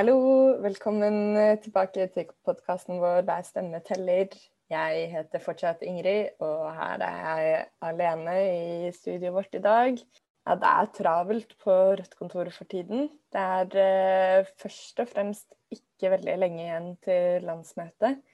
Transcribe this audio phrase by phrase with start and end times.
[0.00, 0.16] Hallo,
[0.64, 4.32] velkommen tilbake til podkasten vår Der stemme teller.
[4.72, 10.00] Jeg heter fortsatt Ingrid, og her er jeg alene i studioet vårt i dag.
[10.48, 13.10] Ja, det er travelt på Rødt-kontoret for tiden.
[13.28, 18.24] Det er eh, først og fremst ikke veldig lenge igjen til landsmøtet.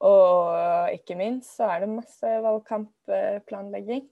[0.00, 4.06] Og ikke minst så er det masse valgkampplanlegging.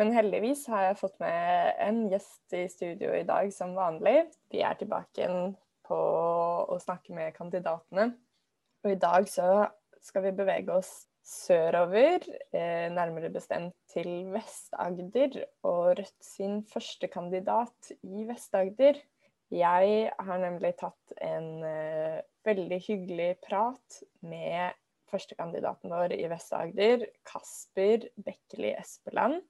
[0.00, 4.30] Men heldigvis har jeg fått med en gjest i studio i dag som vanlig.
[4.48, 5.28] Vi er tilbake
[5.90, 6.00] på
[6.70, 8.12] å snakke med kandidatene.
[8.84, 9.68] Og i dag så
[10.00, 10.92] skal vi bevege oss
[11.26, 12.24] sørover,
[12.56, 18.98] eh, nærmere bestemt til Vest-Agder, og Rødt sin første kandidat i Vest-Agder.
[19.50, 24.78] Jeg har nemlig tatt en eh, veldig hyggelig prat med
[25.10, 29.42] førstekandidaten vår i Vest-Agder, Kasper Bekkeli Espeland.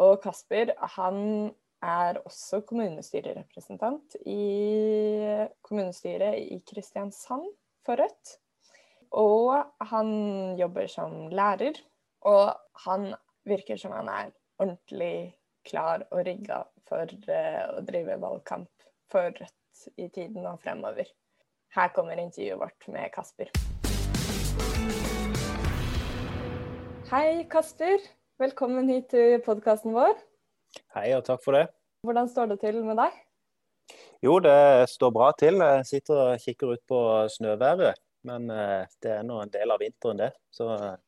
[0.00, 1.50] Og Kasper han
[1.82, 4.42] er også kommunestyrerepresentant i
[5.64, 7.46] kommunestyret i Kristiansand
[7.86, 8.36] for Rødt.
[9.16, 10.10] Og han
[10.60, 11.80] jobber som lærer.
[12.20, 12.52] Og
[12.84, 13.14] han
[13.48, 19.88] virker som han er ordentlig klar og rigga for uh, å drive valgkamp for Rødt
[19.96, 21.08] i tiden og fremover.
[21.72, 23.52] Her kommer intervjuet vårt med Kasper.
[27.10, 28.02] Hei, Kasper.
[28.38, 30.18] Velkommen hit til podkasten vår.
[30.94, 31.66] Hei, og takk for det.
[32.06, 33.18] Hvordan står det til med deg?
[34.24, 35.60] Jo, det står bra til.
[35.64, 37.00] Jeg sitter og kikker ut på
[37.36, 38.00] snøværet.
[38.28, 40.30] Men eh, det er nå en del av vinteren, det.
[40.52, 40.98] Så eh,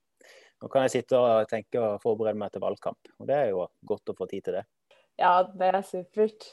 [0.62, 3.12] nå kan jeg sitte og tenke og forberede meg til valgkamp.
[3.20, 4.64] Og det er jo godt å få tid til det.
[5.20, 6.48] Ja, det er supert.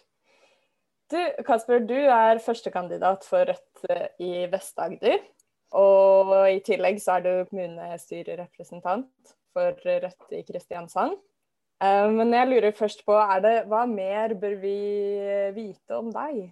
[1.10, 5.24] Du Kasper, du er førstekandidat for Rødt eh, i Vest-Agder.
[5.80, 11.18] Og i tillegg så er du kommunestyrerepresentant for Rødt i Kristiansand.
[11.80, 14.78] Men jeg lurer først på, det, hva mer bør vi
[15.56, 16.50] vite om deg?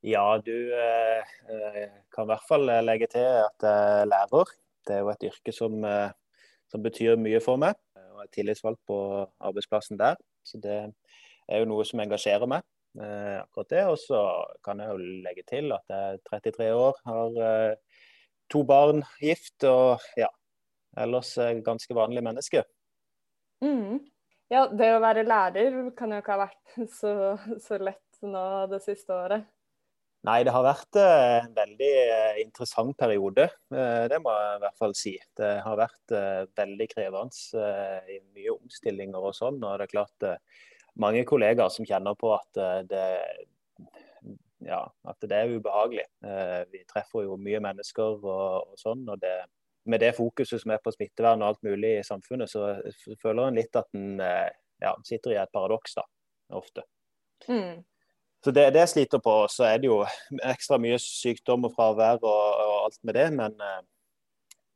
[0.00, 4.52] Ja, du eh, eh, kan i hvert fall eh, legge til at jeg er lærer.
[4.88, 6.12] Det er jo et yrke som, eh,
[6.72, 7.76] som betyr mye for meg.
[8.14, 8.96] Og er tillitsvalgt på
[9.44, 10.16] arbeidsplassen der.
[10.42, 12.64] Så det er jo noe som engasjerer meg.
[12.96, 13.84] Eh, akkurat det.
[13.92, 14.22] Og så
[14.64, 18.00] kan jeg jo legge til at jeg er 33 år, har eh,
[18.50, 20.32] to barn, gift og ja,
[20.96, 22.64] ellers ganske vanlig menneske.
[23.60, 24.00] Mm.
[24.50, 27.14] Ja, det å være lærer kan jo ikke ha vært så,
[27.62, 29.46] så lett nå det siste året.
[30.28, 33.46] Nei, det har vært eh, en veldig eh, interessant periode.
[33.72, 35.14] Eh, det må jeg i hvert fall si.
[35.38, 36.12] Det har vært
[36.60, 39.62] veldig krevende mye omstillinger og sånn.
[39.62, 40.28] Og det er klart
[41.00, 42.60] mange kollegaer som kjenner på at
[42.90, 43.06] det,
[44.66, 46.04] ja, at det er ubehagelig.
[46.74, 49.06] Vi treffer jo mye mennesker og, og sånn.
[49.08, 49.32] og det,
[49.90, 52.76] Med det fokuset som er på smittevern og alt mulig i samfunnet, så
[53.22, 56.04] føler en litt at en ja, sitter i et paradoks da,
[56.56, 56.84] ofte.
[57.48, 57.80] Mm.
[58.44, 59.46] Så det, det sliter på.
[59.48, 60.00] Så er det jo
[60.42, 63.26] ekstra mye sykdom og fravær og, og alt med det.
[63.36, 63.82] Men, eh,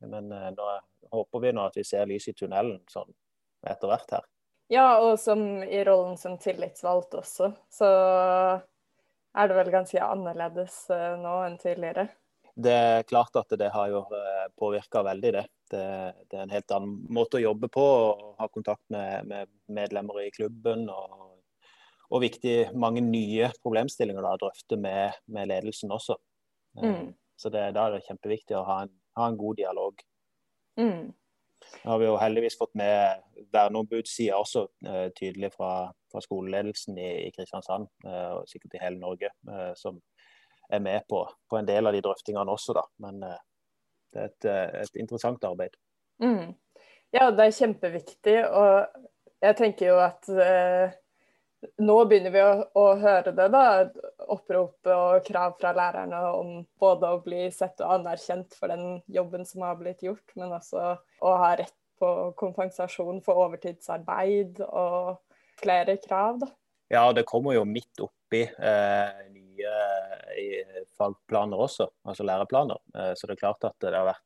[0.05, 0.69] men eh, nå
[1.15, 3.09] håper vi nå at vi ser lys i tunnelen sånn
[3.65, 4.29] etter hvert her.
[4.69, 7.89] Ja, og som i rollen som tillitsvalgt også, så
[9.37, 12.07] er det vel ganske annerledes eh, nå enn tidligere?
[12.55, 14.01] Det er klart at det har jo
[14.55, 15.45] påvirka veldig, det.
[15.73, 15.85] det.
[16.29, 16.37] det.
[16.37, 17.83] er en helt annen måte å jobbe på.
[17.83, 21.25] å Ha kontakt med, med medlemmer i klubben og
[22.13, 26.17] og viktig mange nye problemstillinger da, drøfte med, med, ledelsen også.
[26.77, 27.13] Eh, mm.
[27.35, 30.03] Så det, Da er det kjempeviktig å ha en, ha en god dialog.
[30.79, 31.13] Mm.
[31.81, 33.23] Nå har vi jo heldigvis fått med
[33.53, 39.01] verneombudssida også eh, tydelig fra, fra skoleledelsen i, i, Kristiansand, eh, og sikkert i hele
[39.01, 39.97] Norge, eh, som
[40.69, 42.75] er med på, på, en del av de drøftingene også.
[42.77, 42.85] da.
[43.05, 43.41] Men eh,
[44.13, 45.75] det er et, eh, et interessant arbeid.
[46.23, 46.53] Mm.
[47.15, 48.37] Ja, det er kjempeviktig.
[48.49, 49.01] Og
[49.45, 50.29] jeg tenker jo at
[51.81, 53.63] nå begynner vi å, å, høre det, da.
[54.31, 56.51] Opprop og krav fra lærerne om
[56.81, 60.95] både å bli sett og anerkjent for den jobben som har blitt gjort, men også
[60.95, 65.15] å ha rett på kompensasjon for overtidsarbeid og
[65.61, 66.51] flere krav, da.
[66.91, 69.21] Ja, det kommer jo midt oppi eh,
[69.55, 69.73] nye
[70.37, 72.79] eh, fagplaner også, altså læreplaner.
[72.95, 74.23] Eh, så det er klart at det har vært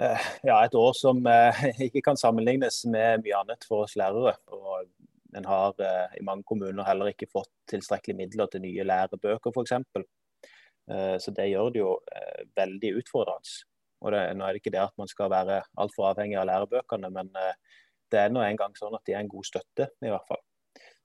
[0.00, 1.22] eh, ja, et år som
[1.86, 4.36] ikke kan sammenlignes med mye annet for oss lærere.
[4.52, 4.86] Og
[5.36, 5.78] en har
[6.18, 9.78] i mange kommuner heller ikke fått tilstrekkelig midler til nye lærebøker f.eks.
[11.24, 11.92] Så det gjør det jo
[12.58, 13.54] veldig utfordrende.
[14.02, 17.08] Og det, nå er det ikke det at man skal være altfor avhengig av lærebøkene,
[17.14, 17.30] men
[18.12, 20.42] det er nå engang sånn at de er en god støtte, i hvert fall.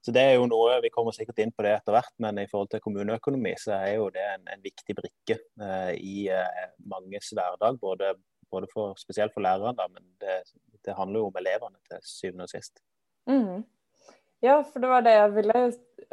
[0.04, 2.46] Så det er jo noe, Vi kommer sikkert inn på det etter hvert, men i
[2.50, 7.32] forhold til kommuneøkonomi så er jo det en, en viktig brikke eh, i eh, manges
[7.34, 7.80] hverdag.
[7.82, 8.12] Både,
[8.50, 10.38] både for, spesielt for lærerne, men det,
[10.84, 12.80] det, handler jo om elevene til syvende og sist.
[13.28, 13.66] Mm.
[14.44, 15.62] Ja, for det var det jeg ville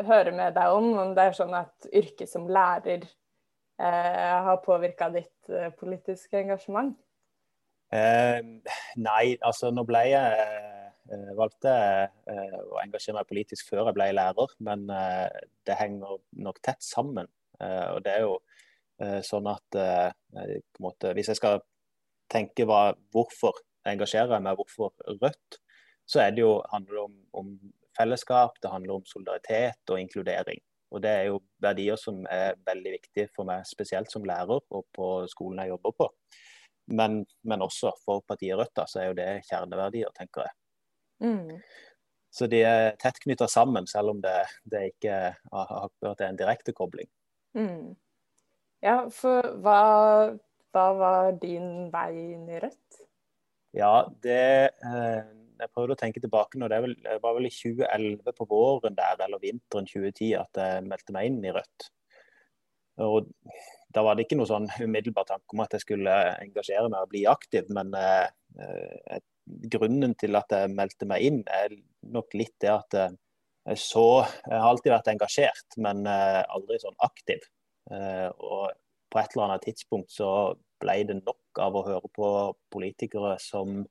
[0.07, 0.89] høre med deg om.
[1.03, 6.95] Om det er sånn at yrket som lærer eh, har påvirka ditt eh, politiske engasjement?
[7.93, 8.41] Eh,
[8.97, 11.73] nei, altså nå ble jeg eh, valgte
[12.31, 14.85] eh, å engasjere meg politisk før jeg ble lærer, men
[15.65, 17.29] det henger nok tett sammen.
[17.59, 18.35] og det er jo
[19.23, 19.75] sånn at
[20.79, 21.61] måte, Hvis jeg skal
[22.31, 25.59] tenke hva, hvorfor jeg engasjerer meg, hvorfor Rødt,
[26.05, 27.51] så det jo, handler det om, om
[27.97, 30.61] fellesskap, det handler om solidaritet og inkludering.
[30.91, 34.85] Og Det er jo verdier som er veldig viktige for meg, spesielt som lærer og
[34.95, 36.09] på skolen jeg jobber på.
[36.93, 40.53] Men, men også for partiet Rødt da, så er jo det kjerneverdier, tenker jeg.
[41.23, 41.59] Mm.
[42.35, 44.35] Så de er tett knytta sammen, selv om det,
[44.67, 47.07] det ikke det er en direkte kobling.
[47.55, 47.93] Mm.
[48.83, 49.79] Ja, for hva,
[50.75, 52.99] hva, var din vei inn i Rødt?
[53.75, 55.21] Ja, det eh,
[55.55, 59.15] jeg prøvde å tenke tilbake nå, det, vel, var vel i 2011 på våren der,
[59.25, 61.87] eller vinteren 2010 at jeg meldte meg inn i Rødt.
[63.05, 63.31] Og
[63.95, 66.13] Da var det ikke noe sånn umiddelbar tanke om at jeg skulle
[66.43, 68.27] engasjere meg og bli aktiv, men eh,
[68.59, 71.75] eh grunnen til at jeg meldte meg inn, er
[72.15, 73.15] nok litt det at eh,
[73.65, 77.41] jeg så Jeg har alltid vært engasjert, men eh, aldri sånn aktiv.
[77.89, 78.75] Eh, og
[79.09, 80.29] på et eller annet tidspunkt så
[80.81, 82.29] ble det nok av å høre på
[82.73, 83.85] politikere som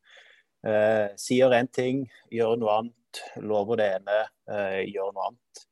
[0.64, 3.20] Eh, sier én ting, gjør noe annet.
[3.44, 5.64] Lover det ene, eh, gjør noe annet.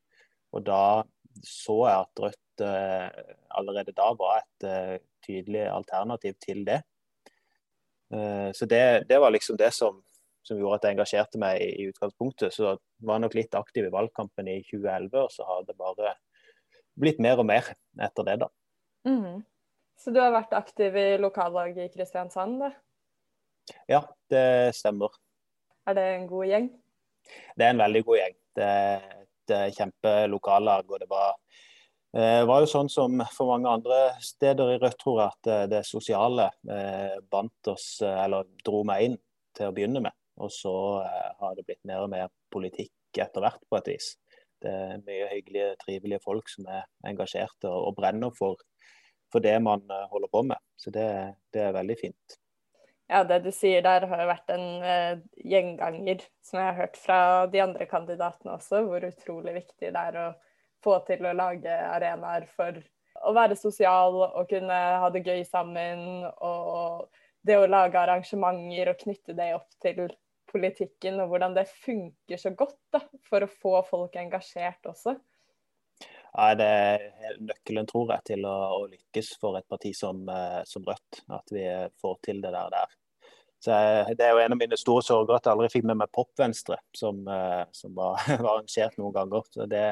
[0.52, 1.02] Og da
[1.49, 3.23] så jeg at Rødt eh,
[3.56, 6.82] allerede da var et tydelig alternativ til det.
[8.12, 10.03] Eh, så det, det, var liksom det som,
[10.43, 12.55] som, gjorde at jeg engasjerte meg i, i utgangspunktet.
[12.55, 16.14] Så var jeg nok litt aktiv i valgkampen i 2011, og så har det bare
[17.00, 17.73] blitt mer og mer
[18.03, 18.53] etter det, da.
[19.09, 19.43] Mm.
[19.99, 22.73] Så du har vært aktiv i lokallaget i Kristiansand, da?
[23.91, 25.14] Ja, det stemmer.
[25.87, 26.70] Er det en god gjeng?
[27.56, 28.37] Det er en veldig god gjeng.
[28.59, 29.05] Det er
[29.53, 30.91] et kjempelokallag.
[30.91, 31.37] Og det var,
[32.17, 35.62] eh, var, jo sånn som for mange andre steder i Rødt, tror jeg, at eh,
[35.73, 39.17] det sosiale eh, bandt oss, eller dro meg inn
[39.56, 40.17] til å begynne med.
[40.43, 40.73] Og så
[41.05, 44.14] har det blitt mer og mer politikk etter hvert, på et vis.
[44.62, 48.56] Det er mye hyggelige, trivelige folk som er engasjerte og, brenner for,
[49.29, 50.62] for, det man holder på med.
[50.81, 51.05] Så det,
[51.53, 52.38] det er veldig fint
[53.12, 57.19] ja, det du sier der har jo vært en gjenganger som jeg har hørt fra
[57.53, 60.29] de andre kandidatene også, hvor utrolig viktig det er å
[60.82, 62.79] få til å lage arenaer for
[63.23, 66.25] å være sosial og kunne ha det gøy sammen.
[66.43, 67.08] Og
[67.46, 70.06] det å lage arrangementer og knytte det opp til
[70.52, 75.17] politikken, og hvordan det funker så godt da, for å få folk engasjert også.
[76.32, 80.62] Ja, det er nøkkelen, tror jeg, til å, å lykkes for et parti som, eh,
[80.69, 81.23] som, Rødt.
[81.32, 81.67] At vi
[82.00, 82.73] får til det der.
[82.73, 82.94] der.
[83.62, 83.70] Så
[84.19, 86.81] Det er jo en av mine store sorger at jeg aldri fikk med meg Pop-Venstre,
[86.99, 89.47] som, eh, som var, var, arrangert noen ganger.
[89.55, 89.85] Så det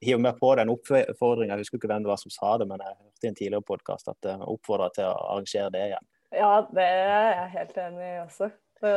[0.00, 1.52] hiver meg på den oppfordringa.
[1.52, 3.68] Jeg husker ikke hvem det var som sa det, men jeg hørte i en tidligere
[3.68, 6.08] podkast at jeg oppfordra til å arrangere det igjen.
[6.40, 8.50] Ja, det er jeg helt enig i også.
[8.80, 8.90] Så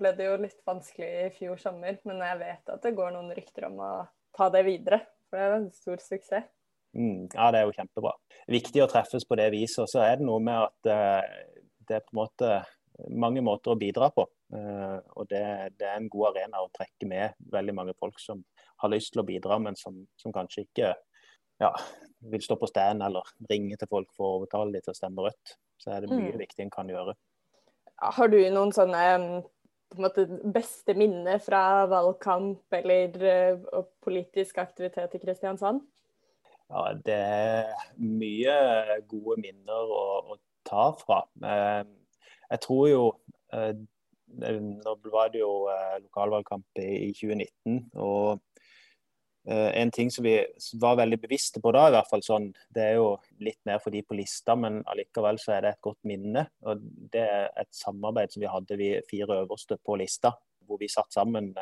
[0.00, 3.34] ble det jo litt vanskelig i fjor sommer, men jeg vet at det går noen
[3.36, 3.90] rykter om å
[4.36, 5.02] ta det videre.
[5.28, 6.48] For det er en stor suksess.
[6.96, 8.14] Mm, ja, det er jo kjempebra.
[8.48, 9.82] Viktig å treffes på det viset.
[9.84, 12.52] Og så er det noe med at uh, det er på en måte
[13.10, 14.26] mange måter å bidra på.
[14.52, 15.42] Uh, og det,
[15.78, 18.42] det, er en god arena å trekke med veldig mange folk som
[18.82, 20.92] har lyst til å bidra, men som, som kanskje ikke
[21.62, 21.72] ja,
[22.30, 25.26] vil stå på stand eller ringe til folk for å overtale dem til å stemme
[25.26, 25.56] rødt.
[25.80, 26.40] Så er det mye mm.
[26.40, 27.16] viktig en kan gjøre.
[27.96, 29.02] Har du noen sånne
[29.92, 35.84] på en måte, beste minner fra valgkamp eller uh, politisk aktivitet i Kristiansand?
[36.66, 37.68] Ja, det er
[38.02, 41.20] mye gode minner å, å ta fra.
[42.50, 43.04] Jeg tror jo
[43.54, 43.74] eh,
[44.36, 47.76] Nå var det jo eh, lokalvalgkamp i 2019.
[48.02, 48.40] og
[49.48, 50.34] eh, en ting som vi
[50.82, 53.12] var veldig bevisste på da, i hvert fall sånn, det er jo
[53.46, 56.42] litt mer for de på lista, men allikevel så er det et godt minne.
[56.66, 56.82] og
[57.14, 60.34] Det er et samarbeid som vi hadde, vi fire øverste på lista.
[60.66, 61.52] Hvor vi satt sammen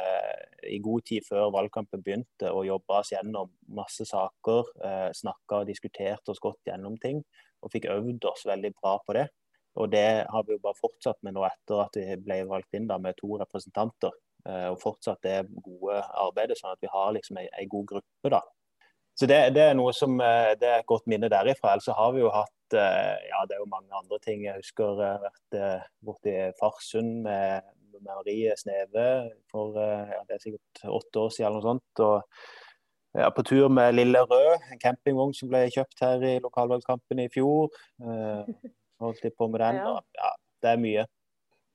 [0.70, 4.70] i god tid før valgkampen begynte og jobba oss gjennom masse saker.
[4.84, 7.22] Eh, Snakka og diskuterte oss godt gjennom ting.
[7.62, 9.28] Og fikk øvd oss veldig bra på det.
[9.80, 12.86] Og det har vi jo bare fortsatt med nå etter at vi ble valgt inn
[12.90, 14.14] da med to representanter.
[14.48, 18.32] Eh, og fortsatt det gode arbeidet, sånn at vi har liksom ei, ei god gruppe.
[18.32, 18.42] da.
[19.14, 21.72] Så det, det, er noe som, eh, det er et godt minne derifra.
[21.72, 24.44] Ellers har vi jo hatt eh, ja, det er jo mange andre ting.
[24.44, 29.08] Jeg husker jeg har vært borti Farsund med, med Marie Sneve
[29.50, 32.04] for ja, det er sikkert åtte år siden eller noe sånt.
[32.04, 32.22] og
[33.14, 37.28] ja, på tur med Lille Rød, en campingvogn som ble kjøpt her i lokalvalgkampen i
[37.30, 37.70] fjor.
[39.04, 39.80] Holdt jeg på med den.
[39.88, 40.32] Og, ja,
[40.64, 41.06] det er mye.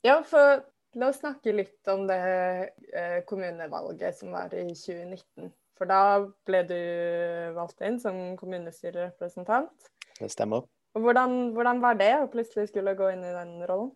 [0.06, 0.64] Ja, for
[0.98, 2.20] la oss snakke litt om det
[2.96, 5.52] eh, kommunevalget som var i 2019.
[5.80, 6.02] For da
[6.48, 6.80] ble du
[7.56, 9.90] valgt inn som kommunestyrerepresentant.
[10.20, 10.66] Det stemmer.
[10.98, 13.94] Og hvordan, hvordan, var det å plutselig skulle gå inn i den rollen?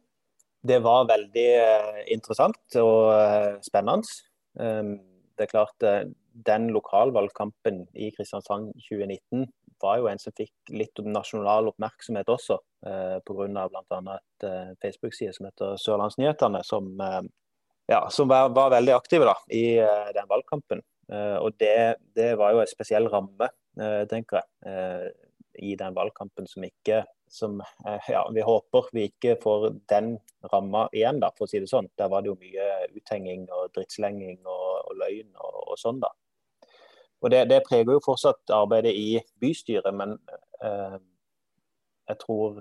[0.64, 4.08] Det var veldig eh, interessant og eh, spennende.
[4.54, 4.96] Um,
[5.34, 6.04] det er klart uh,
[6.46, 9.48] Den lokalvalgkampen i Kristiansand 2019
[9.84, 13.68] var jo en som fikk litt nasjonal oppmerksomhet også, eh, pga.
[13.70, 14.00] bl.a.
[14.16, 16.90] et uh, Facebook-side som heter Sørlandsnyhetene, som,
[17.92, 19.78] ja, som var, var, veldig aktive da, i
[20.16, 20.82] den valgkampen.
[21.14, 23.50] og det, det, var jo en spesiell ramme,
[24.10, 25.12] tenker jeg
[25.60, 30.18] i den valgkampen som ikke som eh, ja, Vi håper vi ikke får den
[30.52, 31.90] ramma igjen, da, for å si det sånn.
[31.98, 36.12] Der var det jo mye uthenging og drittslenging og, og løgn og, og, sånn, da.
[37.24, 40.18] Og det, det, preger jo fortsatt arbeidet i bystyret, men
[40.64, 40.98] eh,
[42.12, 42.60] jeg tror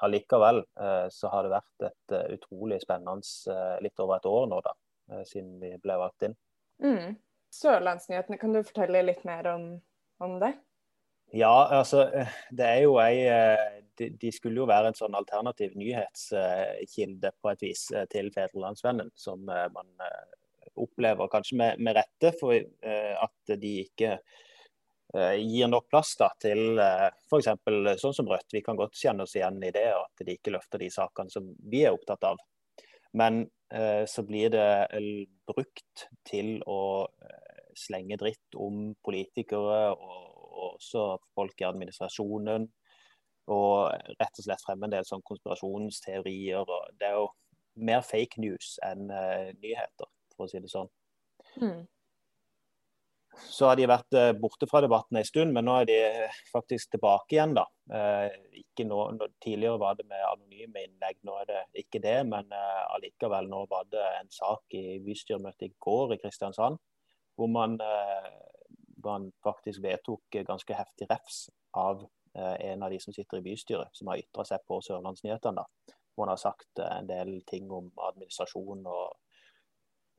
[0.00, 3.20] allikevel eh, så har det vært et uh, utrolig spennende
[3.52, 4.72] uh, litt over et år nå, da,
[5.12, 6.36] uh, siden vi ble valgt inn.
[6.80, 7.18] Mm.
[7.52, 9.66] Sørlandsnyhetene, kan du fortelle litt mer om,
[10.24, 10.54] om det?
[11.36, 12.08] Ja, altså
[12.56, 13.20] det er jo ei
[14.00, 19.44] de, de skulle jo være en sånn alternativ nyhetskilde på et vis til Fedrelandsvennen, som
[19.46, 19.92] man
[20.84, 24.14] opplever kanskje med, med rette for at de ikke
[25.40, 27.48] gir nok plass da, til f.eks.
[27.98, 28.52] sånn som Rødt.
[28.54, 31.48] Vi kan godt kjenne oss igjen i det, at de ikke løfter de sakene som
[31.72, 32.38] vi er opptatt av.
[33.18, 33.42] Men
[34.06, 34.68] så blir det
[35.50, 37.08] brukt til å
[37.74, 41.04] slenge dritt om politikere og og også
[41.36, 42.68] folk i administrasjonen.
[43.50, 46.74] Og rett og slett fremme en del sånn konspirasjonsteorier.
[47.00, 47.28] Det er jo
[47.86, 50.10] mer fake news enn uh, nyheter,
[50.40, 50.90] for å si det sånn.
[51.60, 51.80] Mm.
[53.40, 55.98] Så har de vært uh, borte fra debatten en stund, men nå er de
[56.50, 57.54] faktisk tilbake igjen.
[57.56, 57.64] da.
[57.92, 58.26] Uh,
[58.58, 58.98] ikke nå,
[59.44, 62.18] tidligere var det med anonyme innlegg, nå er det ikke det.
[62.28, 62.50] Men
[62.96, 66.80] allikevel, nå var det en sak i bystyremøtet i går i Kristiansand
[67.38, 67.78] hvor man
[69.04, 72.04] man faktisk vedtok ganske heftig refs av
[72.34, 75.64] eh, en av de som sitter i bystyret, som har ytra seg på Sørlandsnyhetene.
[76.14, 79.18] Hvor han har sagt eh, en del ting om administrasjon og,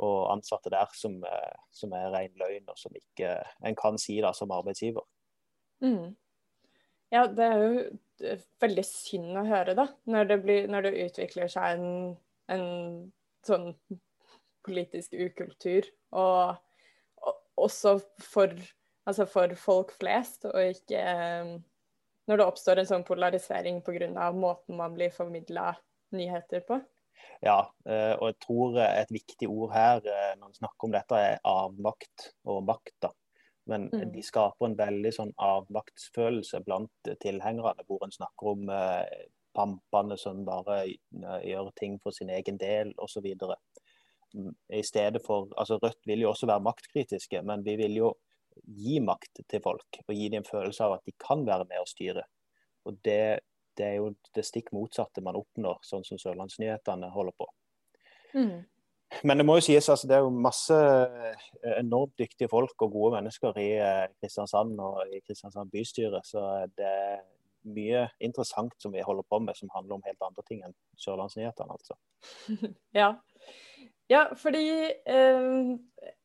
[0.01, 4.20] og ansatte der som, eh, som, er ren løgn, og som ikke en kan si
[4.24, 5.05] da som arbeidsgiver.
[5.86, 6.13] Mm.
[7.12, 9.88] Ja, det er jo veldig synd å høre, da.
[10.10, 12.13] Når det, blir, når det utvikler seg en,
[12.53, 12.67] en
[13.48, 13.74] sånn
[14.65, 15.89] politisk ukultur.
[16.15, 18.53] Og også for,
[19.10, 21.03] altså for, folk flest, og ikke
[21.41, 21.53] um,
[22.29, 24.31] når det oppstår en sånn polarisering pga.
[24.31, 25.74] måten man blir formidla
[26.15, 26.79] nyheter på.
[27.41, 27.58] Ja,
[27.89, 31.44] eh, og jeg tror et viktig ord her eh, når vi snakker om dette, er
[31.48, 32.96] avmakt og makt.
[33.08, 33.12] da.
[33.70, 34.08] Men mm.
[34.13, 39.27] de skaper en veldig sånn avmaktsfølelse blant tilhengerne, hvor en snakker om eh,
[39.58, 40.86] pampene som bare
[41.44, 43.25] gjør ting for sin egen del osv
[44.74, 48.12] i stedet for altså Rødt vil jo også være maktkritiske, men vi vil jo
[48.63, 51.84] gi makt til folk og gi dem en følelse av at de kan være med
[51.84, 52.24] og styre.
[52.88, 53.41] Og det,
[53.78, 57.48] det er jo det stikk motsatte man oppnår, sånn som Sørlandsnyhetene holder på.
[58.36, 58.62] Mm.
[59.28, 62.94] Men det må jo sies, altså, det er jo masse eh, enormt dyktige folk og
[62.94, 66.22] gode mennesker i eh, Kristiansand og i Kristiansand bystyre.
[66.24, 66.46] Så
[66.80, 67.20] det er
[67.75, 71.75] mye interessant som vi holder på med som handler om helt andre ting enn Sørlandsnyhetene,
[71.75, 72.00] altså.
[73.01, 73.13] ja.
[74.12, 75.51] Ja, fordi eh,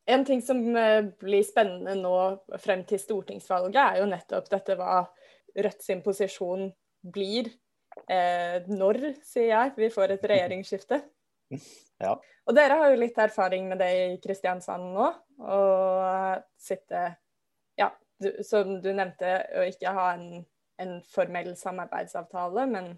[0.07, 2.17] en ting som eh, blir spennende nå
[2.62, 5.05] frem til stortingsvalget, er jo nettopp dette hva
[5.57, 6.67] Rødt sin posisjon
[7.12, 7.50] blir
[8.10, 11.02] eh, når, sier jeg, vi får et regjeringsskifte.
[11.96, 12.10] Ja.
[12.44, 15.06] Og dere har jo litt erfaring med det i Kristiansand nå.
[15.40, 15.60] Å
[16.60, 17.06] sitte
[17.80, 17.86] Ja,
[18.20, 20.42] du, som du nevnte, å ikke ha en,
[20.82, 22.90] en formell samarbeidsavtale, men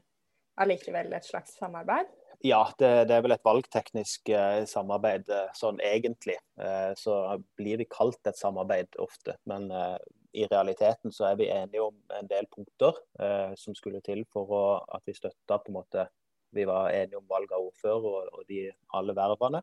[0.58, 2.10] allikevel et slags samarbeid.
[2.42, 6.36] Ja, det, det, er vel et valgteknisk eh, samarbeid eh, sånn egentlig.
[6.58, 7.16] Eh, så
[7.58, 9.34] blir det kalt et samarbeid ofte.
[9.50, 9.96] Men eh,
[10.32, 14.52] i realiteten så er vi enige om en del punkter eh, som skulle til for
[14.52, 14.64] å,
[14.96, 16.08] at vi støtta på en måte
[16.56, 19.60] Vi var enige om valg av ordfører og, og de alle vervene.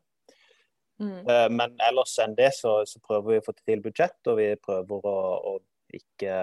[1.01, 1.25] Mm.
[1.27, 4.51] Eh, men ellers enn det så, så, prøver vi å få til budsjett, og vi
[4.61, 5.15] prøver å,
[5.49, 5.55] å
[5.95, 6.35] ikke,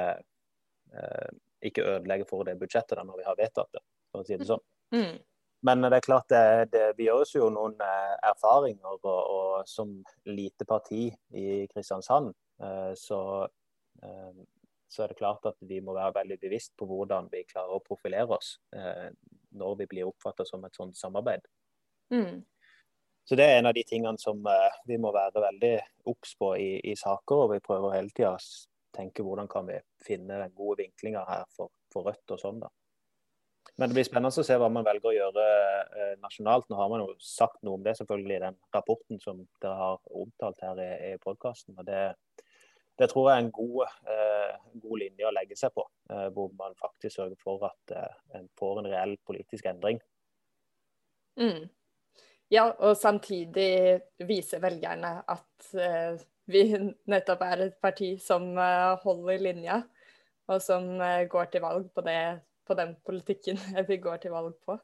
[1.62, 4.48] ikke ødelegge for det budsjettet da når vi har vedtatt det, for å si det
[4.48, 4.64] sånn.
[4.94, 5.20] Mm.
[5.62, 8.96] Men det er klart det, det, vi gjør oss jo noen eh, erfaringer.
[8.98, 9.94] Og, og, som
[10.26, 11.06] lite parti
[11.38, 13.50] i Kristiansand, eh, så, eh,
[14.02, 17.84] så, er det klart at vi må være veldig bevisst på hvordan vi klarer å
[17.84, 21.46] profilere oss når vi blir oppfattet som et sånt samarbeid.
[22.12, 22.42] Mm.
[23.24, 24.42] Så Det er en av de tingene som
[24.88, 25.74] vi må være veldig
[26.10, 27.44] obs på i, i, saker.
[27.44, 28.44] og Vi prøver hele tida å
[28.92, 32.60] tenke hvordan kan vi finne den gode vinklinga her for, for Rødt og sånn.
[32.64, 32.72] da.
[33.76, 36.68] Men det blir spennende å se hva man velger å gjøre eh, nasjonalt.
[36.68, 40.02] Nå har man jo sagt noe om det selvfølgelig i den rapporten som dere har
[40.22, 41.78] omtalt her i, i podkasten.
[41.86, 42.02] Det,
[42.98, 45.84] det tror jeg er en god, eh, god, linje å legge seg på.
[46.12, 50.00] Eh, hvor man faktisk sørger for at eh, en får en reell politisk endring.
[51.40, 51.70] Mm.
[52.52, 56.20] Ja, og samtidig vise velgerne at eh,
[56.52, 56.66] vi
[57.08, 59.82] nettopp er et parti som eh, holder linja,
[60.50, 62.18] og som eh, går til valg på, det,
[62.68, 64.76] på den politikken vi går til valg på.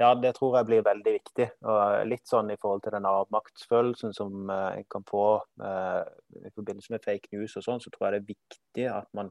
[0.00, 1.46] Ja, det tror jeg blir veldig viktig.
[1.68, 5.24] Og litt sånn i forhold til den avmaktsfølelsen som en kan få
[5.60, 6.04] uh,
[6.40, 9.28] i forbindelse med fake news og sånn, så tror jeg det er viktig at man,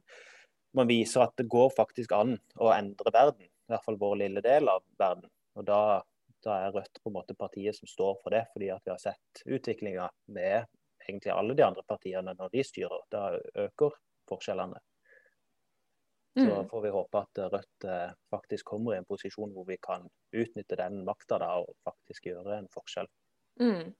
[0.78, 3.50] man, viser at det går faktisk an å endre verden.
[3.50, 5.32] I hvert fall vår lille del av verden.
[5.58, 5.82] Og da,
[6.46, 9.02] da er Rødt på en måte partiet som står for det, fordi at vi har
[9.02, 10.06] sett utviklinga
[10.38, 10.70] med
[11.08, 13.10] egentlig alle de andre partiene når de styrer.
[13.10, 13.26] Da
[13.66, 13.98] øker
[14.30, 14.78] forskjellene.
[16.40, 16.68] Så mm.
[16.72, 20.78] får vi håpe at Rødt eh, faktisk kommer i en posisjon hvor vi kan utnytte
[20.80, 23.10] den makta og faktisk gjøre en forskjell.
[23.60, 23.92] Mm.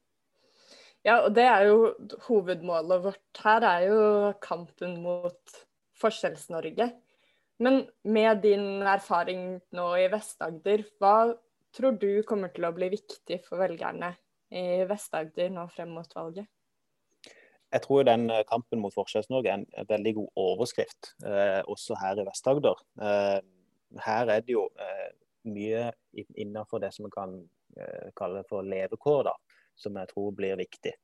[1.08, 1.94] Ja, og det er jo
[2.28, 4.02] hovedmålet vårt her, er jo
[4.44, 5.60] kampen mot
[6.00, 6.90] Forskjells-Norge.
[7.64, 11.32] Men med din erfaring nå i Vest-Agder, hva
[11.76, 14.14] tror du kommer til å bli viktig for velgerne
[14.52, 16.48] i Vest-Agder nå frem mot valget?
[17.70, 22.22] Jeg tror den eh, kampen mot Forskjells-Norge er en veldig god overskrift, eh, også her
[22.22, 22.84] i Vest-Agder.
[23.06, 23.40] Eh,
[24.06, 25.10] her er det jo eh,
[25.50, 25.90] mye
[26.38, 27.36] innenfor det som vi kan
[27.78, 29.36] eh, kalle for levekår, da,
[29.78, 30.96] som jeg tror blir viktig.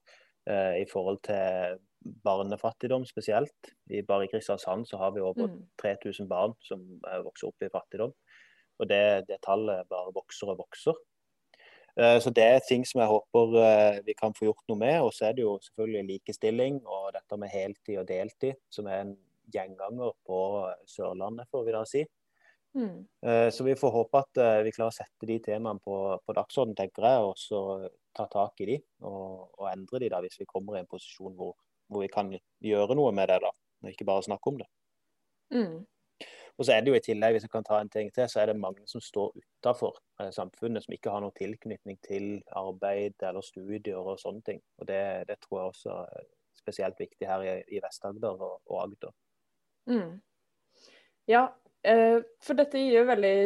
[0.49, 1.77] Eh, I forhold til
[2.25, 3.73] barnefattigdom spesielt.
[3.89, 5.61] I, bare i Kristiansand så har vi over mm.
[5.81, 6.83] 3000 barn som
[7.25, 8.13] vokser opp i fattigdom.
[8.75, 10.97] Og det, det tallet bare vokser og vokser.
[11.99, 14.97] Eh, så Det er ting som jeg håper eh, vi kan få gjort noe med.
[15.01, 19.05] Og så er det jo selvfølgelig likestilling og dette med heltid og deltid, som er
[19.05, 19.15] en
[19.53, 20.39] gjenganger på
[20.89, 22.05] Sørlandet, får vi da si.
[22.75, 23.05] Mm.
[23.23, 26.75] Eh, så vi får håpe at vi klarer å sette de temaene på, på dagsorden,
[26.75, 27.61] tenker jeg, og så
[28.15, 31.35] ta tak i de og, og, endre de da, hvis vi kommer i en posisjon
[31.35, 31.53] hvor,
[31.87, 32.31] hvor, vi kan
[32.63, 33.51] gjøre noe med det, da,
[33.83, 34.67] og ikke bare snakke om det.
[35.55, 35.83] Mm.
[36.57, 38.39] Og så er det jo i tillegg, hvis jeg kan ta en ting til, så
[38.41, 43.25] er det mange som står utafor eh, samfunnet, som ikke har noen tilknytning til arbeid
[43.27, 44.61] eller studier og sånne ting.
[44.79, 48.77] Og det, det tror jeg også er spesielt viktig her i, i Vest-Agder og, og,
[48.85, 49.11] Agder.
[49.91, 50.13] Mm.
[51.29, 51.47] Ja,
[51.83, 53.37] eh, for dette gir jo veldig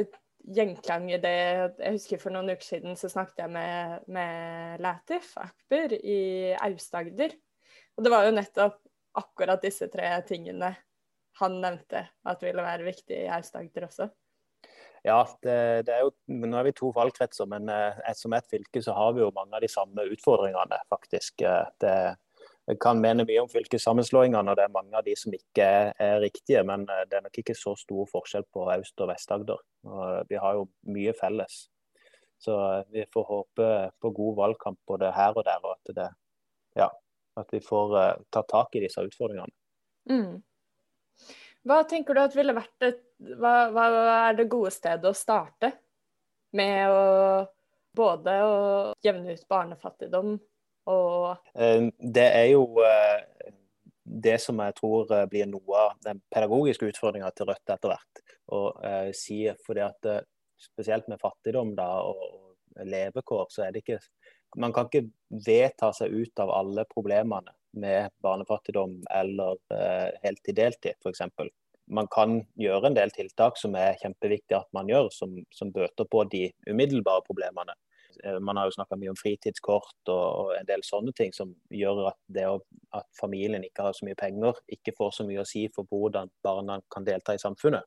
[0.56, 5.34] gjenklang i det Jeg husker for noen uker siden så snakket jeg med, med Latif
[5.42, 6.20] Akber i
[6.62, 7.34] Aust-Agder.
[7.98, 8.78] Og det var jo nettopp
[9.20, 10.76] akkurat disse tre tingene
[11.40, 14.10] han nevnte at ville være viktig i Aust-Agder også?
[15.04, 18.82] Ja, det, det, er jo, nå er vi to valgkretser, men eh, som ett fylke
[18.84, 21.40] så har vi jo mange av de samme utfordringene, faktisk.
[21.48, 21.94] Eh, det,
[22.70, 25.94] jeg kan mene mye om fylkessammenslåingene, og det er mange av de som ikke er,
[26.04, 26.66] er riktige.
[26.68, 29.64] Men eh, det er nok ikke så stor forskjell på Aust- og Vest-Agder.
[30.30, 31.64] Vi har jo mye felles.
[32.40, 32.56] Så
[32.92, 36.06] vi får håpe på god valgkamp både her og der, og at, det,
[36.80, 36.88] ja,
[37.40, 39.52] at vi får uh, ta tak i disse utfordringene.
[40.08, 40.38] Mm.
[41.68, 43.86] Hva tenker du at ville vært et, hva, hva,
[44.30, 45.74] er det gode stedet å starte
[46.56, 47.02] med å
[48.00, 48.56] både å
[49.04, 50.38] jevne ut barnefattigdom
[50.90, 53.52] og eh, Det er jo eh,
[54.04, 58.24] det som jeg tror eh, blir noe av den pedagogiske utfordringa til Rødt etter hvert.
[58.50, 58.60] Å
[59.14, 60.08] si fordi at
[60.58, 64.00] spesielt med fattigdom da, og levekår, så er det ikke
[64.58, 65.12] Man kan ikke
[65.46, 71.22] vedta seg ut av alle problemene med barnefattigdom eller uh, heltid-deltid f.eks.
[71.90, 76.06] Man kan gjøre en del tiltak som er kjempeviktig at man gjør, som, som bøter
[76.10, 77.76] på de umiddelbare problemene.
[78.26, 82.10] Uh, man har jo snakka mye om fritidskort og, en del sånne ting som gjør
[82.12, 85.68] at det at familien ikke har så mye penger, ikke får så mye å si
[85.74, 87.86] for hvordan barna kan delta i samfunnet.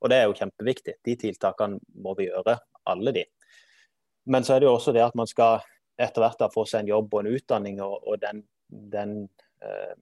[0.00, 0.96] Og det er jo kjempeviktig.
[1.04, 2.56] De tiltakene må vi gjøre,
[2.88, 3.26] alle de.
[4.30, 5.60] Men så er det jo også det at man skal
[6.00, 9.28] etter hvert da få seg en jobb og en utdanning, og, og den den,
[9.62, 9.94] eh,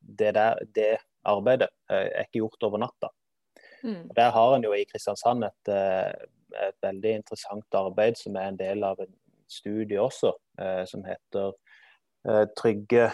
[0.00, 3.10] det, der, det, arbeidet eh, er ikke gjort over natta.
[3.82, 4.08] Mm.
[4.16, 6.12] Der har en jo i Kristiansand et, eh,
[6.68, 9.12] et, veldig interessant arbeid som er en del av en
[9.50, 10.32] studie også,
[10.90, 11.52] som heter
[12.58, 13.04] Trygge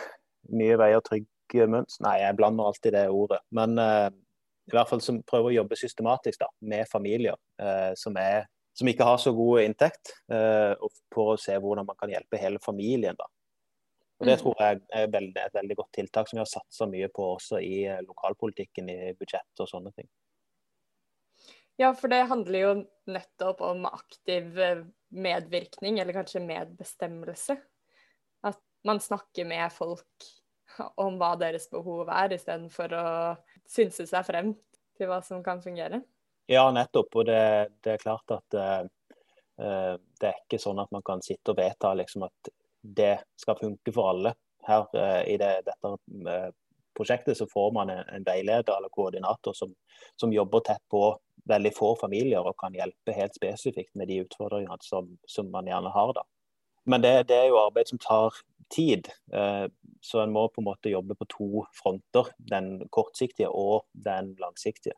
[0.57, 3.43] nye veier, trygge mønster Nei, jeg blander alltid det ordet.
[3.53, 7.37] Men i hvert fall som prøver å jobbe systematisk da, med familier
[8.01, 10.15] som, er, som, ikke har så god inntekt,
[11.13, 13.29] for å se hvordan man kan hjelpe hele familien da,
[14.23, 14.43] og Det mm.
[14.43, 17.59] tror jeg er veldig, et veldig godt tiltak som vi har satsa mye på også
[17.59, 20.07] i eh, lokalpolitikken, i budsjett og sånne ting.
[21.81, 22.75] Ja, for det handler jo
[23.11, 27.59] nettopp om aktiv eh, medvirkning, eller kanskje medbestemmelse.
[28.47, 30.31] At man snakker med folk
[31.03, 33.07] om hva deres behov er, istedenfor å
[33.67, 34.55] synse seg frem
[34.95, 36.05] til hva som kan fungere.
[36.47, 37.11] Ja, nettopp.
[37.19, 37.43] Og det,
[37.83, 38.87] det er klart at uh,
[39.59, 43.95] det er ikke sånn at man kan sitte og vedta liksom, at det skal funke
[43.95, 44.35] for alle
[44.67, 45.93] her eh, i det, dette
[46.31, 46.51] eh,
[46.97, 49.75] prosjektet så får man en, en veileder eller koordinator som,
[50.21, 51.03] som, jobber tett på
[51.49, 55.91] veldig få familier og kan hjelpe helt spesifikt med de utfordringene som, som man gjerne
[55.91, 56.13] har.
[56.19, 56.25] da.
[56.85, 58.37] Men det, det, er jo arbeid som tar
[58.75, 59.67] tid, eh,
[60.03, 62.31] så en må på en måte jobbe på to fronter.
[62.39, 64.97] Den kortsiktige og den langsiktige.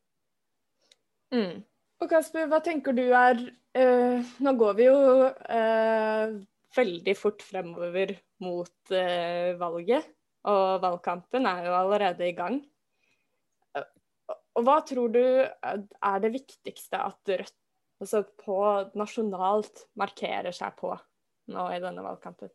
[1.35, 1.63] Mm.
[2.03, 3.39] Og Kasper, hva tenker du er
[3.79, 6.35] uh, Nå går vi jo uh,
[6.75, 10.07] veldig fort fremover mot eh, valget,
[10.51, 12.61] og valgkampen er jo allerede i gang.
[14.55, 17.57] Og hva tror du er det viktigste at Rødt
[18.03, 18.59] altså på
[18.99, 20.93] nasjonalt markerer seg på
[21.55, 22.53] nå i denne valgkampen?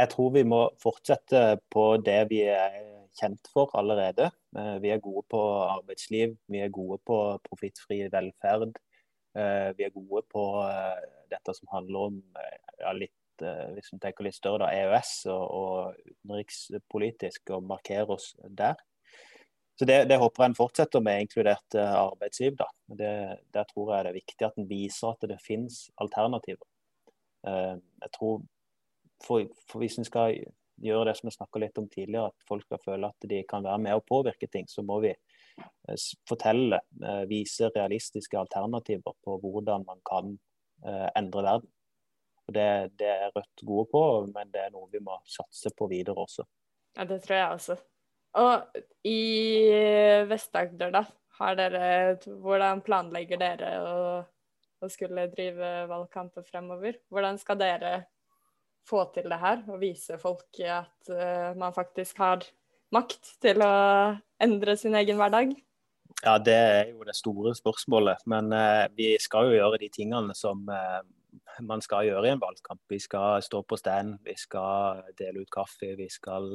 [0.00, 2.78] Jeg tror vi må fortsette på det vi er
[3.18, 4.30] kjent for allerede.
[4.56, 8.78] Eh, vi er gode på arbeidsliv, vi er gode på profittfri velferd.
[9.36, 12.20] Eh, vi er gode på eh, dette som handler om
[12.80, 13.14] ja, litt,
[13.74, 18.78] hvis vi tenker litt større, da, EØS og, og utenrikspolitisk, og markere oss der.
[19.80, 22.58] Så det, det, håper jeg en fortsetter med, inkludert arbeidsliv.
[22.58, 22.66] da.
[23.00, 23.12] Det,
[23.54, 26.66] der tror jeg det er viktig at en viser at det finnes alternativer.
[27.46, 28.42] Jeg tror
[29.24, 30.36] for, for Hvis en skal
[30.80, 33.64] gjøre det som vi snakka litt om tidligere, at folk skal føle at de kan
[33.64, 39.36] være med og påvirke ting, så må vi eh, fortelle, eh, vise realistiske alternativer på
[39.42, 40.32] hvordan man kan
[40.86, 41.74] eh, endre verden.
[42.50, 42.66] Og det,
[42.98, 44.02] det er Rødt gode på,
[44.34, 46.42] men det er noe vi må satse på videre også.
[46.98, 47.76] Ja, det tror jeg også.
[48.40, 49.20] Og i
[50.26, 51.04] Vest-Agder, da,
[51.58, 53.94] dere, hvordan planlegger dere å,
[54.82, 56.98] å skulle drive valgkamper fremover?
[57.14, 57.92] Hvordan skal dere
[58.90, 62.42] få til det her og vise folk at uh, man faktisk har
[62.90, 63.72] makt til å
[64.42, 65.54] endre sin egen hverdag?
[66.24, 68.26] Ja, det er jo det store spørsmålet.
[68.26, 71.00] Men uh, vi skal jo gjøre de tingene som uh,
[71.66, 72.80] man skal gjøre i en valgkamp.
[72.90, 76.50] Vi skal stå på stand, vi skal dele ut kaffe, vi skal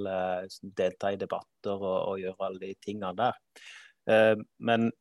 [0.62, 3.42] delta i debatter og, og, gjøre alle de tingene der.
[4.60, 4.92] men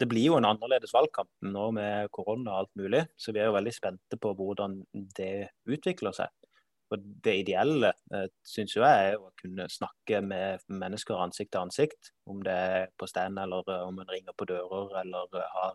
[0.00, 3.46] det blir jo en annerledes valgkamp nå med korona og alt mulig, så vi er
[3.48, 4.80] jo veldig spente på hvordan
[5.16, 6.32] det utvikler seg.
[6.90, 12.10] For det ideelle synes syns jeg er å kunne snakke med mennesker ansikt til ansikt.
[12.30, 15.72] Om det er på stand eller eh, om en ringer på dører eller eh, har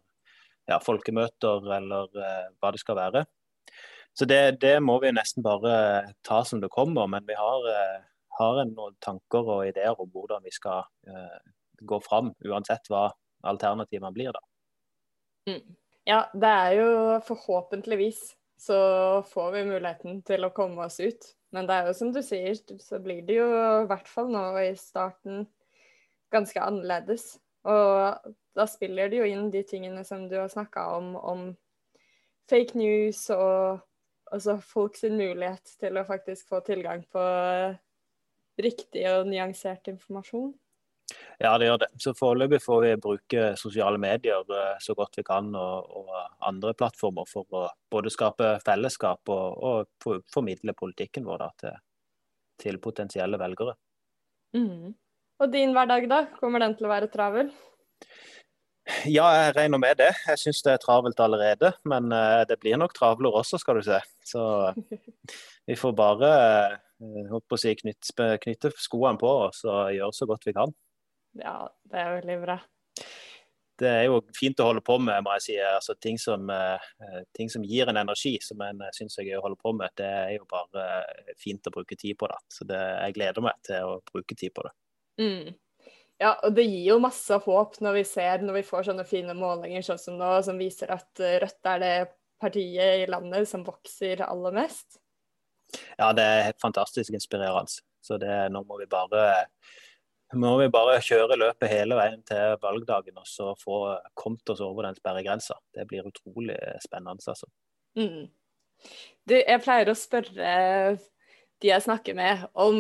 [0.70, 3.26] ja, folkemøter eller eh, hva det skal være.
[4.18, 7.08] Så det, det, må vi nesten bare ta som det kommer.
[7.08, 8.00] Men vi har, eh,
[8.40, 11.40] har noen tanker og ideer om hvordan vi skal uh,
[11.80, 13.10] gå fram, uansett hva
[13.48, 14.34] alternativene blir.
[14.36, 14.44] da.
[15.50, 15.78] Mm.
[16.10, 16.92] Ja, det er jo
[17.28, 18.22] forhåpentligvis
[18.60, 18.80] så
[19.24, 21.30] får vi muligheten til å komme oss ut.
[21.56, 24.44] Men det er jo som du sier, så blir det jo i hvert fall nå
[24.62, 25.46] i starten
[26.34, 27.38] ganske annerledes.
[27.70, 31.46] Og da spiller det jo inn de tingene som du har snakka om, om
[32.50, 33.80] fake news og
[34.34, 37.24] altså folk sin mulighet til å faktisk få tilgang på
[38.60, 40.52] riktig og nyansert informasjon.
[41.40, 41.88] Ja, det gjør det.
[42.04, 46.10] Så Foreløpig får vi bruke sosiale medier eh, så godt vi kan, og, og
[46.46, 51.80] andre plattformer for å både skape fellesskap og, og formidle politikken vår da, til,
[52.66, 53.78] til, potensielle velgere.
[54.58, 54.92] Mm.
[55.40, 56.22] Og din hverdag, da?
[56.42, 57.54] Kommer den til å være travel?
[59.06, 60.10] Ja, jeg regner med det.
[60.28, 61.72] Jeg syns det er travelt allerede.
[61.90, 64.00] Men uh, det blir nok travlere også, skal du se.
[64.26, 64.42] Så
[65.70, 66.32] vi får bare
[67.00, 70.74] å si, knytte, knytte skoene på oss og gjøre så godt vi kan.
[71.40, 72.58] Ja, det er veldig bra.
[73.80, 75.56] Det er jo fint å holde på med, må jeg si.
[75.64, 79.62] Altså, ting, som, uh, ting som gir en energi, som en er gøy å holde
[79.62, 80.90] på med, det er jo bare
[81.40, 82.28] fint å bruke tid på.
[82.28, 82.42] det.
[82.52, 84.76] Så det, jeg gleder meg til å bruke tid på det.
[85.20, 85.58] Mm.
[86.20, 89.36] Ja, og det gir jo masse håp når vi ser, når vi får sånne fine
[89.38, 91.94] målinger sånn som nå, som viser at Rødt er det
[92.40, 95.00] partiet i landet som vokser aller mest.
[96.00, 97.84] Ja, det er helt fantastisk inspirerende.
[98.04, 99.24] Så det, nå må vi bare
[100.38, 103.80] må vi bare kjøre løpet hele veien til valgdagen og så få
[104.18, 105.58] kommet oss over den sperregrensa.
[105.74, 107.50] Det blir utrolig spennende, altså.
[107.98, 108.28] Mm.
[109.26, 110.52] Du, jeg pleier å spørre
[111.60, 112.78] de jeg snakker med, om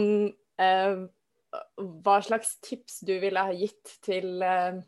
[0.61, 1.01] eh,
[2.05, 4.79] hva slags tips du ville ha gitt til, eh,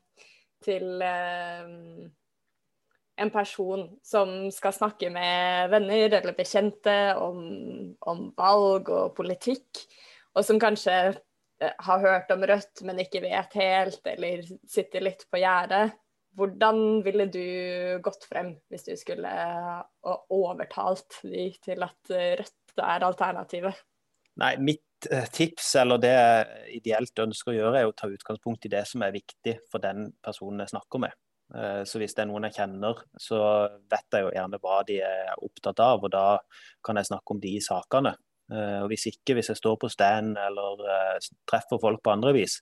[0.65, 1.71] til eh,
[3.21, 7.41] en person som skal snakke med venner eller bekjente om,
[8.07, 9.85] om valg og politikk,
[10.35, 10.95] og som kanskje
[11.61, 15.93] Eh, har hørt om Rødt, men ikke vet helt, eller sitter litt på gjerdet.
[16.37, 17.43] Hvordan ville du
[18.01, 19.31] gått frem hvis du skulle
[20.31, 23.81] overtalt de til at Rødt er alternativet?
[24.41, 24.85] Nei, mitt
[25.33, 29.03] tips, eller det jeg ideelt ønsker å gjøre, er å ta utgangspunkt i det som
[29.05, 31.15] er viktig for den personen jeg snakker med.
[31.55, 33.39] Eh, så hvis det er noen jeg kjenner, så
[33.91, 36.25] vet jeg jo gjerne hva de er opptatt av, og da
[36.85, 38.17] kan jeg snakke om de sakene.
[38.51, 40.81] Og Hvis ikke, hvis jeg står på stand eller
[41.47, 42.57] treffer folk på andre vis,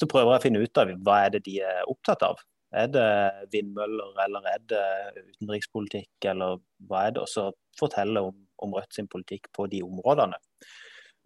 [0.00, 2.40] så prøver jeg å finne ut av hva er det de er opptatt av.
[2.72, 3.10] Er det
[3.52, 4.86] vindmøller, eller er det
[5.34, 6.56] utenrikspolitikk, eller
[6.88, 7.26] hva er det?
[7.26, 10.40] Og så fortelle om, om Rødt sin politikk på de områdene.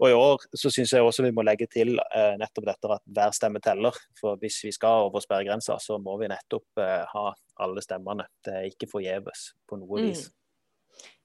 [0.01, 3.03] Og I år så syns jeg også vi må legge til eh, nettopp dette at
[3.05, 3.97] hver stemme teller.
[4.17, 7.25] For Hvis vi skal over sperregrensa, så må vi nettopp eh, ha
[7.61, 8.25] alle stemmene.
[8.45, 10.07] Det er ikke forgjeves på noe mm.
[10.09, 10.25] vis.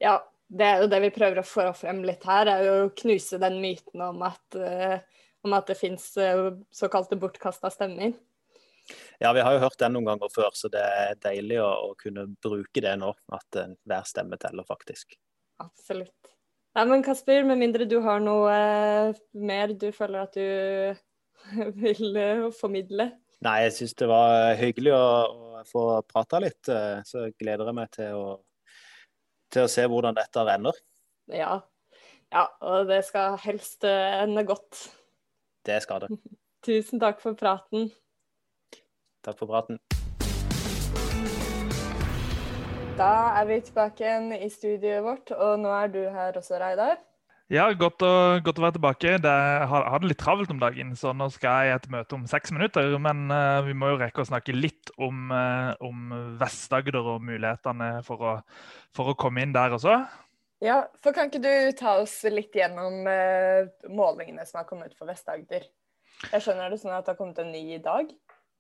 [0.04, 2.94] Ja, det er jo det vi prøver å få frem litt her, er jo å
[3.00, 5.00] knuse den myten om at, eh,
[5.48, 8.14] om at det finnes uh, såkalte bortkasta stemmer.
[9.22, 11.92] Ja, vi har jo hørt den noen ganger før, så det er deilig å, å
[11.98, 13.16] kunne bruke det nå.
[13.34, 15.18] At uh, hver stemme teller, faktisk.
[15.64, 16.35] Absolutt.
[16.76, 20.98] Nei, men Kasper, med mindre du har noe eh, mer du føler at du
[21.86, 23.14] vil eh, formidle?
[23.46, 25.06] Nei, jeg syns det var hyggelig å,
[25.62, 26.68] å få prata litt.
[26.68, 28.28] Eh, så gleder jeg meg til å,
[29.56, 30.84] til å se hvordan dette renner.
[31.32, 31.62] Ja.
[32.36, 34.90] ja, og det skal helst ende godt.
[35.66, 36.12] Det skal det.
[36.68, 37.88] Tusen takk for praten.
[39.24, 39.80] Takk for praten.
[42.96, 46.96] Da er vi tilbake igjen i studioet vårt, og nå er du her også, Reidar.
[47.52, 49.18] Ja, godt å, godt å være tilbake.
[49.20, 52.24] Det, jeg har det litt travelt om dagen, så nå skal jeg et møte om
[52.32, 52.96] seks minutter.
[53.04, 57.90] Men uh, vi må jo rekke å snakke litt om, uh, om Vest-Agder og mulighetene
[58.08, 58.34] for å,
[58.96, 60.00] for å, komme inn der også.
[60.64, 65.12] Ja, for kan ikke du ta oss litt gjennom uh, målingene som har kommet for
[65.12, 65.68] Vest-Agder?
[66.32, 68.08] Jeg skjønner det sånn at det har kommet en ny i dag?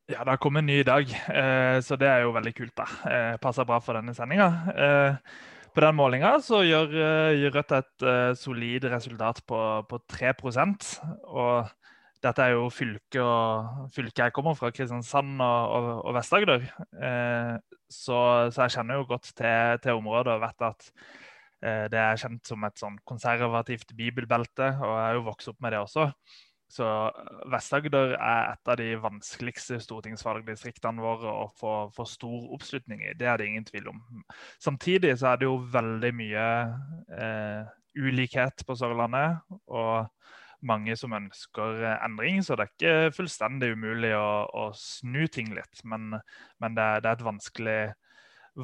[0.06, 2.76] Ja, det har kommet en ny i dag, eh, så det er jo veldig kult.
[2.78, 2.86] da.
[3.10, 4.50] Eh, passer bra for denne sendinga.
[4.78, 5.15] Eh,
[5.74, 6.94] på den målinga så gjør,
[7.52, 8.06] Rødt et
[8.38, 9.58] solid resultat på,
[9.89, 10.32] på 3
[11.26, 11.68] og
[12.22, 16.63] dette er jo fylket fylke jeg kommer fra, Kristiansand og, og, og Vest-Agder.
[17.89, 20.91] Så, så, jeg kjenner jo godt til, til området og vet at
[21.91, 25.74] det er kjent som et sånn konservativt bibelbelte, og jeg er jo vokst opp med
[25.74, 26.12] det også.
[26.71, 33.04] Så eh, Vest-Agder er et av de vanskeligste stortingsvalgdistriktene våre å få, få, stor oppslutning
[33.06, 33.13] i.
[33.17, 34.01] Det er det ingen tvil om.
[34.62, 36.47] Samtidig så er det jo veldig mye
[37.19, 39.45] eh, ulikhet på Sørlandet.
[39.69, 40.10] Og
[40.65, 45.54] mange som ønsker eh, endring, så det er ikke fullstendig umulig å, å snu ting
[45.56, 45.84] litt.
[45.86, 46.17] Men,
[46.63, 47.80] men det, det, er et vanskelig,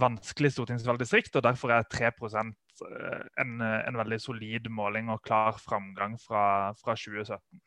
[0.02, 6.18] vanskelig stortingsvalgdistrikt, og derfor er 3 eh, en, en veldig solid måling og klar framgang
[6.22, 7.62] fra, fra 2017.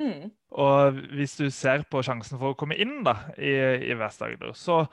[0.00, 0.30] Mm.
[0.56, 3.52] Og hvis du ser på sjansen for å komme inn da, i,
[3.90, 4.84] i Vest-Agder, så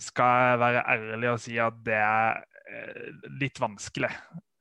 [0.00, 3.06] skal jeg være ærlig og si at det er eh,
[3.40, 4.12] litt vanskelig.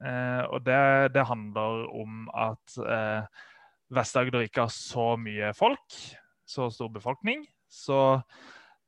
[0.04, 0.82] Eh, og det,
[1.16, 3.24] det, handler om at eh,
[3.94, 5.90] Vest-Agder ikke har så mye folk,
[6.48, 7.40] så stor befolkning.
[7.72, 8.00] Så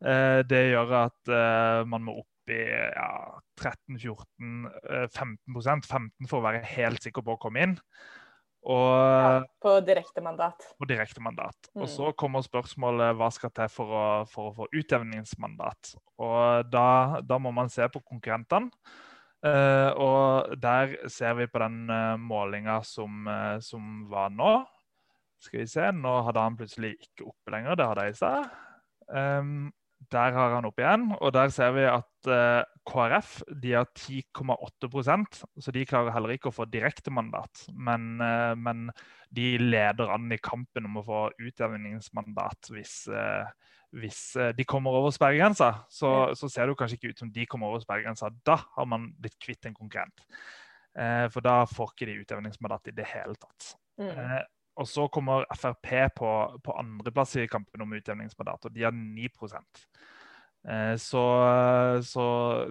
[0.06, 3.10] eh, det gjør at eh, man må opp i ja,
[3.58, 7.76] 13-14-15% 15 for å være helt sikker på å komme inn.
[8.66, 10.64] Og, ja, på direkte mandat.
[10.80, 11.68] På direkte mandat.
[11.76, 11.84] Mm.
[11.86, 15.94] Og så kommer spørsmålet hva skal til for å, for å få utjevningsmandat.
[16.26, 18.74] Og da, da, må man se på konkurrentene.
[19.46, 24.56] Uh, og der ser vi på den uh, målinga som, uh, som, var nå.
[25.46, 28.56] Skal vi se, nå hadde han plutselig ikke oppe lenger, det hadde jeg i stad.
[29.06, 29.68] Um,
[30.10, 33.88] der har han opp igjen, og der ser vi at uh, eh, KrF de har
[33.98, 37.66] 10,8% så de klarer heller ikke å få direktemandat.
[37.74, 38.90] Men, uh, men
[39.36, 43.48] de leder an i kampen om å få utjevningsmandat hvis, uh,
[43.96, 44.22] hvis
[44.58, 45.72] de kommer over sperregrensa.
[45.90, 48.32] Så, så, ser det jo kanskje ikke ut som de kommer over sperregrensa.
[48.48, 50.28] Da har man blitt kvitt en konkurrent.
[51.32, 53.74] for da får ikke de utjevningsmandat i det hele tatt.
[54.00, 54.46] Mm.
[54.76, 56.32] Og så kommer Frp på,
[56.64, 59.70] på andreplass i kampen om utjevningsmandat, og de har 9 eh,
[60.98, 61.26] så,
[62.02, 62.24] så,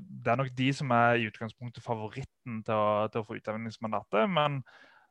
[0.03, 4.27] det er nok de som er i utgangspunktet favoritten til å, til å få utjevningsmandatet.
[4.35, 4.63] Men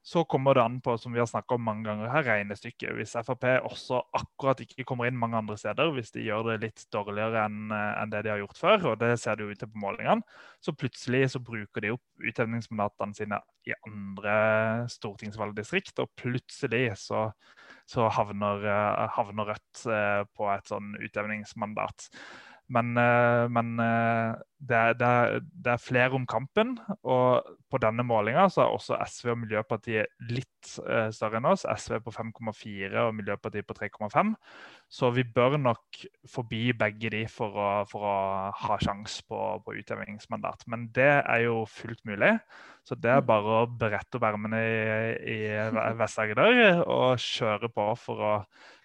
[0.04, 2.92] så kommer det an på som vi har om mange ganger her, regnestykket.
[2.98, 6.84] Hvis Frp også akkurat ikke kommer inn mange andre steder, hvis de gjør det litt
[6.92, 9.72] dårligere enn en det de har gjort før, og det ser det jo ut til
[9.72, 10.28] på målingene,
[10.60, 14.36] så plutselig så bruker de opp utjevningsmandatene sine i andre
[14.92, 17.30] stortingsvalgdistrikt, og plutselig så,
[17.88, 18.68] så havner,
[19.16, 22.12] havner, Rødt eh, på et sånn utjevningsmandat.
[22.72, 26.78] Men, eh, men eh, det, er, det, er, det, er, flere om kampen.
[27.04, 31.66] Og på denne målinga så er også SV og Miljøpartiet litt eh, større enn oss.
[31.68, 34.34] SV på 5,4 og Miljøpartiet på 3,5.
[34.88, 38.18] Så vi bør nok forbi begge de for å, for å
[38.64, 40.64] ha sjanse på, på utjevningsmandat.
[40.72, 42.38] Men det er jo fullt mulig.
[42.88, 45.42] Så det er bare å berette opp ermene i, i
[46.00, 48.34] Vest-Agder og kjøre på for å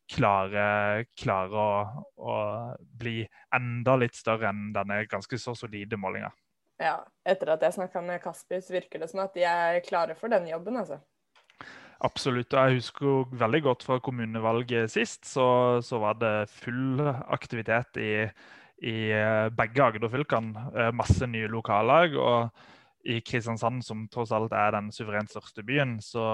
[0.09, 2.37] klare, klarer å, å,
[2.79, 3.23] bli
[3.55, 6.31] enda litt større enn denne ganske så solide målinga.
[6.79, 10.14] Ja, etter at jeg snakka med Kasper, så virker det som at de er klare
[10.18, 11.01] for den jobben, altså.
[12.07, 12.55] Absolutt.
[12.55, 17.99] og Jeg husker jo veldig godt fra kommunevalget sist, så, så var det full aktivitet
[17.99, 18.12] i,
[18.87, 20.68] i eh, begge Agder-fylkene.
[20.79, 22.14] Eh, masse nye lokallag.
[22.14, 22.78] og
[23.09, 26.25] i Kristiansand, som tross alt er den suverent største byen, så,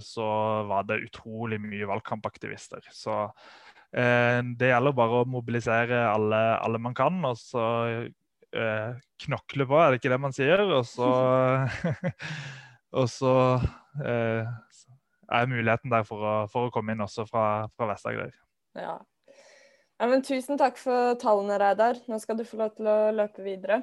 [0.00, 0.26] så
[0.68, 2.86] var det utrolig mye valgkampaktivister.
[2.94, 3.16] Så
[3.92, 7.66] eh, det gjelder bare å mobilisere alle, alle man kan, og så
[8.56, 8.94] eh,
[9.26, 10.62] knokle på, er det ikke det man sier?
[10.64, 11.10] Og så,
[13.02, 13.34] og så
[14.00, 14.56] eh,
[15.26, 18.32] er muligheten der for å, for å, komme inn også fra, fra Vest-Agder.
[18.78, 18.96] Ja.
[20.00, 20.08] ja.
[20.08, 22.00] men tusen takk for tallene, Reidar.
[22.08, 23.82] Nå skal du få lov til å løpe videre.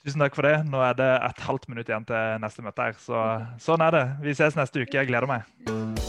[0.00, 0.54] Tusen takk for det.
[0.72, 3.00] Nå er det et halvt minutt igjen til neste møte her.
[3.04, 3.24] Så
[3.60, 4.06] sånn er det.
[4.24, 4.96] Vi ses neste uke.
[4.96, 5.99] Jeg gleder meg.